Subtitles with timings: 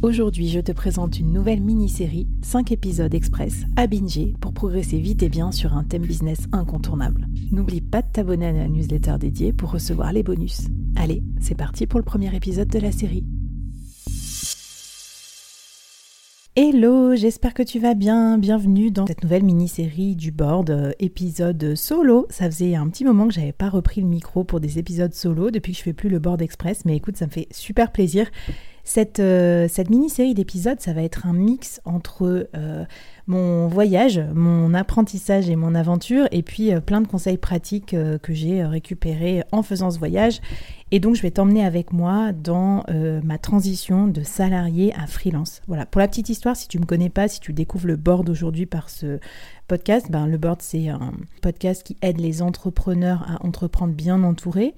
[0.00, 5.24] Aujourd'hui, je te présente une nouvelle mini-série, 5 épisodes express à binger pour progresser vite
[5.24, 7.26] et bien sur un thème business incontournable.
[7.50, 10.68] N'oublie pas de t'abonner à la newsletter dédiée pour recevoir les bonus.
[10.94, 13.24] Allez, c'est parti pour le premier épisode de la série.
[16.54, 18.38] Hello, j'espère que tu vas bien.
[18.38, 22.26] Bienvenue dans cette nouvelle mini-série du board, euh, épisode solo.
[22.30, 25.50] Ça faisait un petit moment que j'avais pas repris le micro pour des épisodes solo
[25.50, 28.28] depuis que je fais plus le board express, mais écoute, ça me fait super plaisir
[28.88, 32.86] cette, euh, cette mini-série d'épisodes, ça va être un mix entre euh,
[33.26, 38.32] mon voyage, mon apprentissage et mon aventure, et puis euh, plein de conseils pratiques que
[38.32, 40.40] j'ai récupérés en faisant ce voyage.
[40.90, 42.82] Et donc, je vais t'emmener avec moi dans
[43.22, 45.60] ma transition de salarié à freelance.
[45.66, 47.96] Voilà, pour la petite histoire, si tu ne me connais pas, si tu découvres le
[47.96, 49.18] board aujourd'hui par ce
[49.66, 54.74] podcast, ben, le board, c'est un podcast qui aide les entrepreneurs à entreprendre bien entourés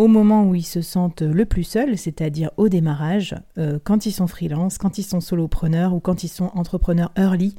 [0.00, 4.12] au moment où ils se sentent le plus seuls, c'est-à-dire au démarrage, euh, quand ils
[4.12, 7.54] sont freelance, quand ils sont solopreneurs ou quand ils sont entrepreneurs early,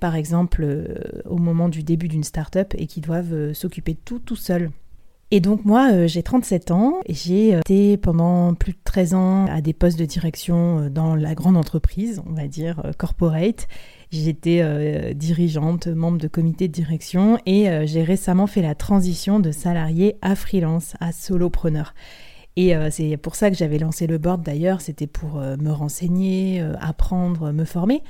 [0.00, 0.94] par exemple euh,
[1.26, 4.70] au moment du début d'une start-up et qui doivent euh, s'occuper tout tout seuls.
[5.30, 9.60] Et donc moi, j'ai 37 ans et j'ai été pendant plus de 13 ans à
[9.60, 13.66] des postes de direction dans la grande entreprise, on va dire corporate.
[14.14, 19.40] J'étais euh, dirigeante, membre de comité de direction et euh, j'ai récemment fait la transition
[19.40, 21.94] de salarié à freelance, à solopreneur.
[22.54, 26.64] Et euh, c'est pour ça que j'avais lancé le board d'ailleurs, c'était pour me renseigner,
[26.80, 28.04] apprendre, me former.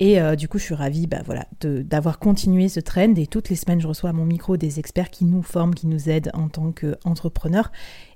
[0.00, 3.14] Et du coup, je suis ravie bah, voilà, d'avoir continué ce trend.
[3.16, 5.86] Et toutes les semaines, je reçois à mon micro des experts qui nous forment, qui
[5.86, 7.70] nous aident en tant qu'entrepreneurs.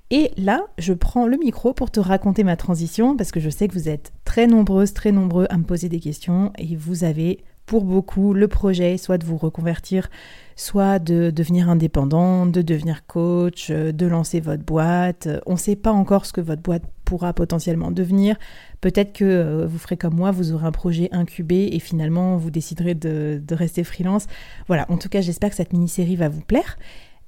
[0.09, 3.67] Et là, je prends le micro pour te raconter ma transition parce que je sais
[3.67, 7.43] que vous êtes très nombreuses, très nombreux à me poser des questions et vous avez
[7.65, 10.09] pour beaucoup le projet soit de vous reconvertir,
[10.55, 15.27] soit de devenir indépendant, de devenir coach, de lancer votre boîte.
[15.45, 18.37] On ne sait pas encore ce que votre boîte pourra potentiellement devenir.
[18.79, 22.51] Peut-être que euh, vous ferez comme moi, vous aurez un projet incubé et finalement vous
[22.51, 24.27] déciderez de, de rester freelance.
[24.67, 26.77] Voilà, en tout cas j'espère que cette mini-série va vous plaire.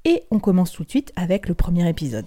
[0.05, 2.25] Et on commence tout de suite avec le premier épisode.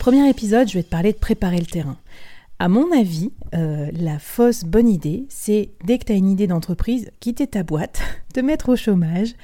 [0.00, 1.98] Premier épisode, je vais te parler de préparer le terrain.
[2.58, 6.46] À mon avis, euh, la fausse bonne idée, c'est dès que tu as une idée
[6.46, 8.00] d'entreprise, quitter ta boîte,
[8.32, 9.34] te mettre au chômage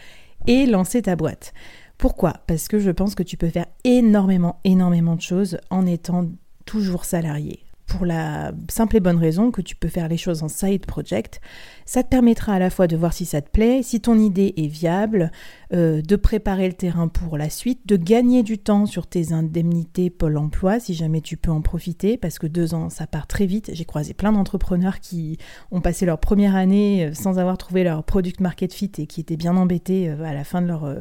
[0.46, 1.52] et lancer ta boîte.
[1.98, 2.38] Pourquoi?
[2.46, 6.26] Parce que je pense que tu peux faire énormément, énormément de choses en étant
[6.64, 10.48] toujours salarié pour la simple et bonne raison que tu peux faire les choses en
[10.48, 11.40] side project.
[11.84, 14.54] Ça te permettra à la fois de voir si ça te plaît, si ton idée
[14.56, 15.30] est viable,
[15.72, 20.10] euh, de préparer le terrain pour la suite, de gagner du temps sur tes indemnités
[20.10, 23.46] Pôle emploi si jamais tu peux en profiter, parce que deux ans, ça part très
[23.46, 23.70] vite.
[23.72, 25.38] J'ai croisé plein d'entrepreneurs qui
[25.70, 29.20] ont passé leur première année euh, sans avoir trouvé leur product market fit et qui
[29.20, 30.92] étaient bien embêtés euh, à la fin de leur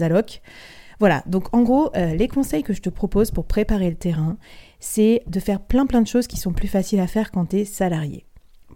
[0.00, 0.42] alloc.
[1.00, 4.36] Voilà, donc en gros, les conseils que je te propose pour préparer le terrain,
[4.84, 7.60] c'est de faire plein plein de choses qui sont plus faciles à faire quand tu
[7.60, 8.26] es salarié.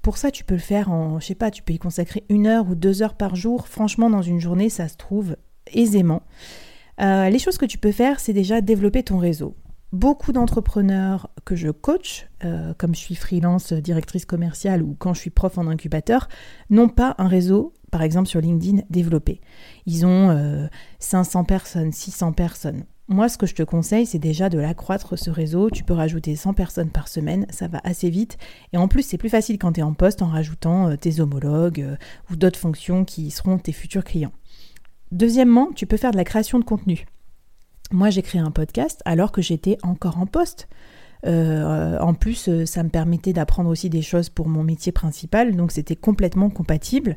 [0.02, 2.46] Pour ça, tu peux le faire en, je sais pas, tu peux y consacrer une
[2.46, 3.68] heure ou deux heures par jour.
[3.68, 5.36] Franchement, dans une journée, ça se trouve
[5.66, 6.22] aisément.
[7.00, 9.54] Euh, les choses que tu peux faire, c'est déjà développer ton réseau.
[9.92, 15.20] Beaucoup d'entrepreneurs que je coach, euh, comme je suis freelance, directrice commerciale ou quand je
[15.20, 16.28] suis prof en incubateur,
[16.70, 19.42] n'ont pas un réseau, par exemple sur LinkedIn, développé.
[19.84, 20.68] Ils ont
[21.00, 22.84] 500 euh, personnes, 600 personnes.
[23.10, 25.70] Moi, ce que je te conseille, c'est déjà de l'accroître ce réseau.
[25.70, 28.36] Tu peux rajouter 100 personnes par semaine, ça va assez vite.
[28.74, 31.20] Et en plus, c'est plus facile quand tu es en poste en rajoutant euh, tes
[31.20, 31.96] homologues euh,
[32.30, 34.32] ou d'autres fonctions qui seront tes futurs clients.
[35.10, 37.06] Deuxièmement, tu peux faire de la création de contenu.
[37.90, 40.68] Moi, j'ai créé un podcast alors que j'étais encore en poste.
[41.26, 45.72] Euh, en plus, ça me permettait d'apprendre aussi des choses pour mon métier principal, donc
[45.72, 47.16] c'était complètement compatible.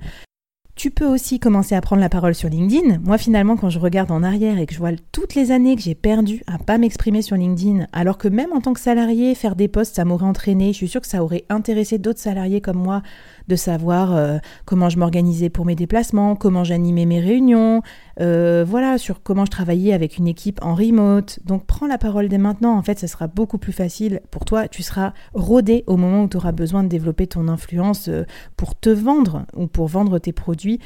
[0.76, 3.00] Tu peux aussi commencer à prendre la parole sur LinkedIn.
[3.04, 5.82] Moi, finalement, quand je regarde en arrière et que je vois toutes les années que
[5.82, 9.56] j'ai perdues à pas m'exprimer sur LinkedIn, alors que même en tant que salarié, faire
[9.56, 10.72] des posts, ça m'aurait entraîné.
[10.72, 13.02] Je suis sûre que ça aurait intéressé d'autres salariés comme moi
[13.48, 17.82] de savoir euh, comment je m'organisais pour mes déplacements, comment j'animais mes réunions,
[18.22, 21.40] euh, voilà, sur comment je travaillais avec une équipe en remote.
[21.46, 24.68] Donc prends la parole dès maintenant, en fait, ça sera beaucoup plus facile pour toi.
[24.68, 28.24] Tu seras rodé au moment où tu auras besoin de développer ton influence euh,
[28.58, 30.80] pour te vendre ou pour vendre tes produits.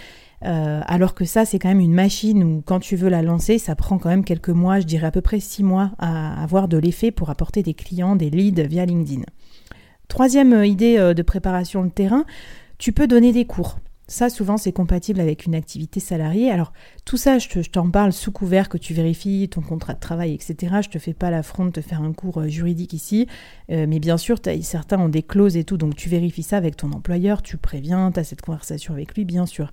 [0.43, 3.57] Euh, alors que ça, c'est quand même une machine où quand tu veux la lancer,
[3.57, 6.67] ça prend quand même quelques mois, je dirais à peu près six mois à avoir
[6.67, 9.23] de l'effet pour apporter des clients, des leads via LinkedIn.
[10.07, 12.25] Troisième idée de préparation de terrain,
[12.77, 13.79] tu peux donner des cours.
[14.07, 16.51] Ça, souvent, c'est compatible avec une activité salariée.
[16.51, 16.73] Alors,
[17.05, 20.75] tout ça, je t'en parle sous couvert que tu vérifies ton contrat de travail, etc.
[20.83, 23.27] Je te fais pas l'affront de te faire un cours juridique ici.
[23.69, 26.91] mais bien sûr, certains ont des clauses et tout, donc tu vérifies ça avec ton
[26.91, 29.71] employeur, tu préviens, tu as cette conversation avec lui, bien sûr.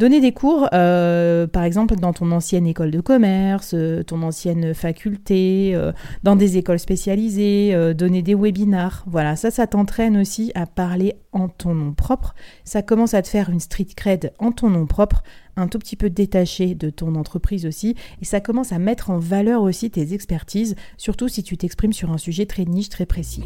[0.00, 4.72] Donner des cours, euh, par exemple, dans ton ancienne école de commerce, euh, ton ancienne
[4.72, 5.92] faculté, euh,
[6.22, 9.04] dans des écoles spécialisées, donner des webinars.
[9.06, 12.34] Voilà, ça, ça t'entraîne aussi à parler en ton nom propre.
[12.64, 15.22] Ça commence à te faire une street cred en ton nom propre,
[15.56, 17.94] un tout petit peu détaché de ton entreprise aussi.
[18.22, 22.10] Et ça commence à mettre en valeur aussi tes expertises, surtout si tu t'exprimes sur
[22.10, 23.44] un sujet très niche, très précis.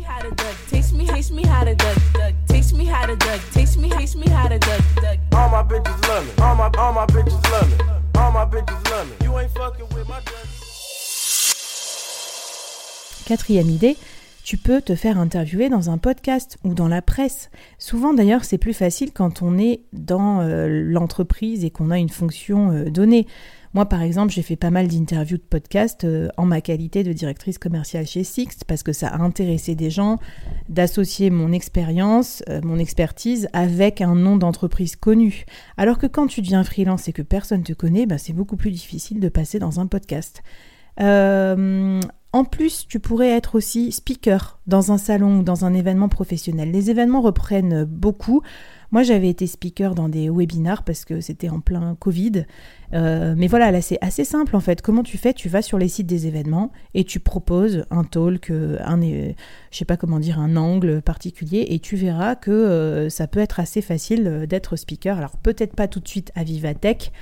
[13.26, 13.96] Quatrième idée,
[14.42, 17.50] tu peux te faire interviewer dans un podcast ou dans la presse.
[17.78, 22.10] Souvent d'ailleurs c'est plus facile quand on est dans euh, l'entreprise et qu'on a une
[22.10, 23.26] fonction euh, donnée.
[23.72, 27.12] Moi, par exemple, j'ai fait pas mal d'interviews de podcasts euh, en ma qualité de
[27.12, 30.18] directrice commerciale chez Sixt parce que ça a intéressé des gens
[30.68, 35.44] d'associer mon expérience, mon expertise avec un nom d'entreprise connu.
[35.76, 38.70] Alors que quand tu deviens freelance et que personne te connaît, bah, c'est beaucoup plus
[38.70, 40.42] difficile de passer dans un podcast.
[41.00, 42.00] Euh,
[42.32, 46.72] en plus, tu pourrais être aussi speaker dans un salon ou dans un événement professionnel.
[46.72, 48.42] Les événements reprennent beaucoup.
[48.90, 52.44] Moi, j'avais été speaker dans des webinars parce que c'était en plein Covid.
[52.92, 54.82] Euh, mais voilà, là, c'est assez simple en fait.
[54.82, 55.32] Comment tu fais?
[55.32, 59.34] Tu vas sur les sites des événements et tu proposes un talk, euh, un, je
[59.70, 63.80] sais pas comment dire, un angle particulier et tu verras que ça peut être assez
[63.80, 65.18] facile d'être speaker.
[65.18, 67.12] Alors, peut-être pas tout de suite à Vivatech.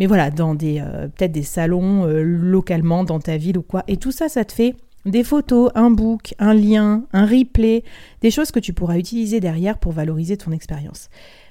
[0.00, 0.82] Mais voilà, dans des
[1.16, 3.84] peut-être des salons localement dans ta ville ou quoi.
[3.86, 4.74] Et tout ça, ça te fait
[5.06, 7.84] des photos, un book, un lien, un replay,
[8.20, 11.08] des choses que tu pourras utiliser derrière pour valoriser ton expérience.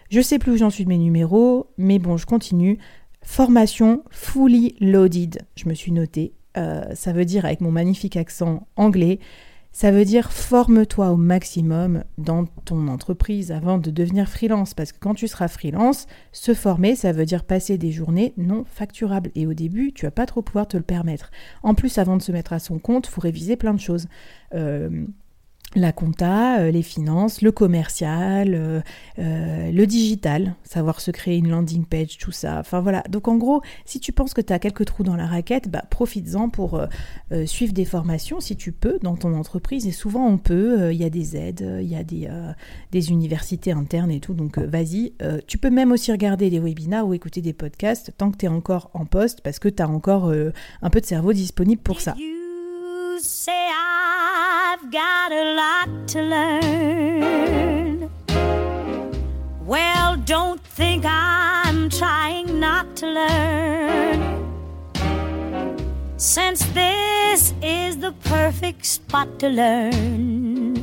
[0.09, 2.79] Je sais plus où j'en suis de mes numéros, mais bon, je continue.
[3.21, 6.33] Formation fully loaded, je me suis notée.
[6.57, 9.19] Euh, ça veut dire avec mon magnifique accent anglais,
[9.79, 14.73] ça veut dire forme-toi au maximum dans ton entreprise avant de devenir freelance.
[14.73, 18.65] Parce que quand tu seras freelance, se former, ça veut dire passer des journées non
[18.65, 19.31] facturables.
[19.35, 21.31] Et au début, tu vas pas trop pouvoir te le permettre.
[21.63, 24.09] En plus, avant de se mettre à son compte, il faut réviser plein de choses.
[24.53, 25.05] Euh,
[25.75, 28.81] la compta, euh, les finances, le commercial, euh,
[29.19, 32.57] euh, le digital, savoir se créer une landing page, tout ça.
[32.59, 33.03] Enfin voilà.
[33.09, 35.83] Donc en gros, si tu penses que tu as quelques trous dans la raquette, bah,
[35.89, 36.81] profites-en pour
[37.45, 39.85] suivre des formations si tu peux dans ton entreprise.
[39.85, 42.29] Et souvent on peut, il y a des aides, il y a des,
[42.91, 44.33] des universités internes et tout.
[44.33, 45.13] Donc vas-y.
[45.47, 48.49] tu peux même aussi regarder des webinars ou écouter des podcasts tant que tu es
[48.49, 50.31] encore en poste parce que tu as encore
[50.81, 52.15] un peu de cerveau disponible pour ça.
[54.81, 58.09] I've got a lot to learn.
[59.65, 64.45] Well, don't think I'm trying not to learn.
[66.15, 70.75] Since this is the perfect spot to learn.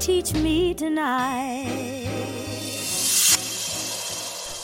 [0.00, 2.08] Teach me tonight.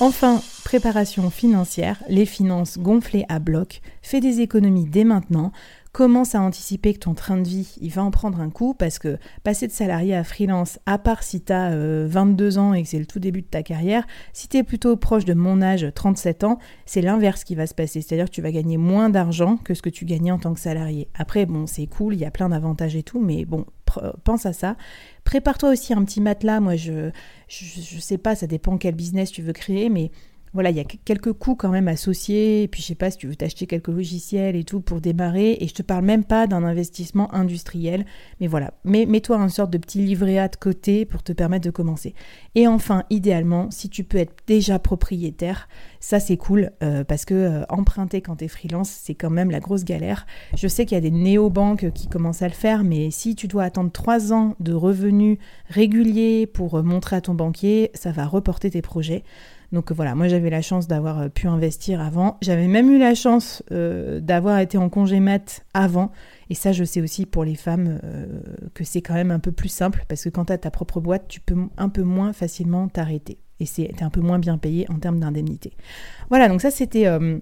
[0.00, 0.42] Enfin,
[0.73, 5.52] préparation financière, les finances gonflées à bloc, fais des économies dès maintenant,
[5.93, 8.99] commence à anticiper que ton train de vie, il va en prendre un coup parce
[8.99, 11.76] que passer de salarié à freelance, à part si tu as
[12.07, 14.97] 22 ans et que c'est le tout début de ta carrière, si tu es plutôt
[14.97, 18.00] proche de mon âge, 37 ans, c'est l'inverse qui va se passer.
[18.00, 20.61] C'est-à-dire que tu vas gagner moins d'argent que ce que tu gagnais en tant que
[20.61, 21.09] salarié.
[21.14, 23.67] Après, bon, c'est cool, il y a plein d'avantages et tout, mais bon,
[24.25, 24.76] pense à ça.
[25.25, 26.61] Prépare-toi aussi un petit matelas.
[26.61, 27.11] Moi, je,
[27.49, 30.11] je, je sais pas, ça dépend quel business tu veux créer, mais
[30.54, 32.62] voilà, il y a quelques coûts quand même associés.
[32.62, 35.56] Et puis, je sais pas si tu veux t'acheter quelques logiciels et tout pour démarrer.
[35.61, 38.04] Et je te parle même pas d'un investissement industriel.
[38.40, 41.71] Mais voilà, mets-toi une sorte de petit livret A de côté pour te permettre de
[41.71, 42.14] commencer.
[42.54, 45.68] Et enfin, idéalement, si tu peux être déjà propriétaire,
[46.00, 49.50] ça c'est cool euh, parce que euh, emprunter quand tu es freelance, c'est quand même
[49.50, 50.26] la grosse galère.
[50.54, 53.49] Je sais qu'il y a des néobanques qui commencent à le faire, mais si tu
[53.49, 58.71] dois attendre trois ans de revenus réguliers pour montrer à ton banquier, ça va reporter
[58.71, 59.25] tes projets.
[59.73, 62.37] Donc voilà, moi j'avais la chance d'avoir euh, pu investir avant.
[62.43, 66.12] J'avais même eu la chance euh, d'avoir été en congé mat avant.
[66.50, 68.26] Et ça, je sais aussi pour les femmes euh,
[68.75, 71.00] que c'est quand même un peu plus simple parce que quand tu as ta propre
[71.00, 73.38] boîte, tu peux un peu moins facilement t'arrêter.
[73.61, 75.73] et c'est un peu moins bien payé en termes d'indemnité.
[76.29, 77.38] Voilà, donc ça c'était euh,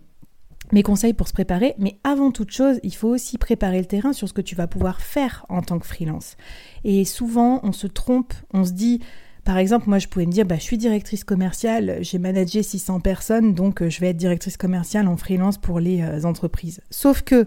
[0.71, 4.13] mes conseils pour se préparer, mais avant toute chose, il faut aussi préparer le terrain
[4.13, 6.37] sur ce que tu vas pouvoir faire en tant que freelance.
[6.85, 9.01] Et souvent, on se trompe, on se dit,
[9.45, 13.01] par exemple, moi je pouvais me dire, bah, je suis directrice commerciale, j'ai managé 600
[13.01, 16.81] personnes, donc euh, je vais être directrice commerciale en freelance pour les euh, entreprises.
[16.91, 17.47] Sauf que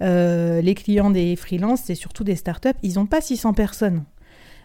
[0.00, 4.04] les clients des freelances, c'est surtout des startups, ils n'ont pas 600 personnes.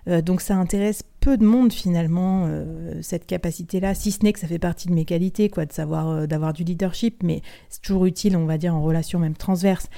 [0.08, 4.39] Euh, donc ça intéresse peu de monde finalement, euh, cette capacité-là, si ce n'est que
[4.39, 7.82] ça fait partie de mes qualités, quoi, de savoir, euh, d'avoir du leadership, mais c'est
[7.82, 9.89] toujours utile, on va dire, en relation même transverse.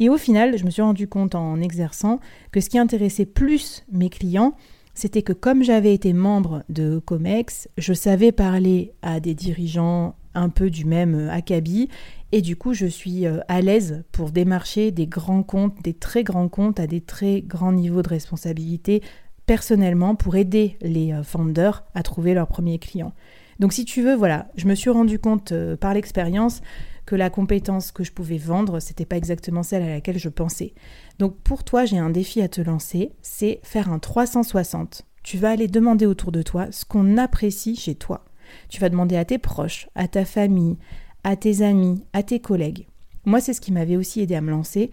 [0.00, 2.20] Et au final, je me suis rendu compte en exerçant
[2.52, 4.54] que ce qui intéressait plus mes clients,
[4.94, 10.48] c'était que comme j'avais été membre de COMEX, je savais parler à des dirigeants un
[10.48, 11.88] peu du même acabit
[12.32, 16.48] et du coup je suis à l'aise pour démarcher des grands comptes, des très grands
[16.48, 19.02] comptes à des très grands niveaux de responsabilité
[19.46, 23.12] personnellement pour aider les euh, founders à trouver leurs premiers clients.
[23.60, 26.60] Donc si tu veux, voilà, je me suis rendu compte euh, par l'expérience
[27.06, 30.74] que la compétence que je pouvais vendre, c'était pas exactement celle à laquelle je pensais.
[31.18, 35.04] Donc pour toi, j'ai un défi à te lancer, c'est faire un 360.
[35.22, 38.24] Tu vas aller demander autour de toi ce qu'on apprécie chez toi.
[38.68, 40.76] Tu vas demander à tes proches, à ta famille,
[41.24, 42.86] à tes amis, à tes collègues.
[43.24, 44.90] Moi, c'est ce qui m'avait aussi aidé à me lancer.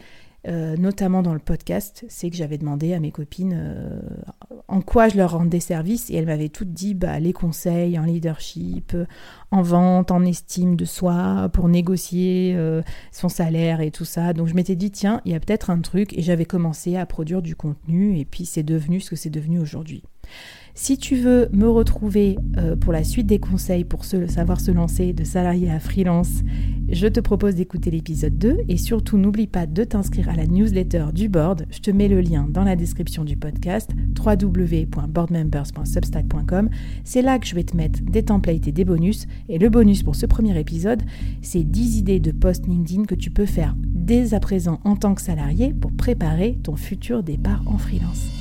[0.48, 4.00] Euh, notamment dans le podcast, c'est que j'avais demandé à mes copines euh,
[4.68, 8.06] en quoi je leur rendais service et elles m'avaient toutes dit bah, les conseils en
[8.06, 8.98] leadership,
[9.52, 12.82] en vente, en estime de soi, pour négocier euh,
[13.12, 14.34] son salaire et tout ça.
[14.34, 17.06] Donc je m'étais dit tiens, il y a peut-être un truc et j'avais commencé à
[17.06, 20.04] produire du contenu et puis c'est devenu ce que c'est devenu aujourd'hui.
[20.74, 25.14] Si tu veux me retrouver euh, pour la suite des conseils pour savoir se lancer
[25.14, 26.42] de salarié à freelance,
[26.90, 31.08] je te propose d'écouter l'épisode 2 et surtout n'oublie pas de t'inscrire à la newsletter
[31.14, 31.66] du board.
[31.72, 36.70] Je te mets le lien dans la description du podcast www.boardmembers.substack.com.
[37.04, 39.28] C'est là que je vais te mettre des templates et des bonus.
[39.50, 41.04] Et le bonus pour ce premier épisode,
[41.42, 45.14] c'est 10 idées de post LinkedIn que tu peux faire dès à présent en tant
[45.16, 48.41] que salarié pour préparer ton futur départ en freelance.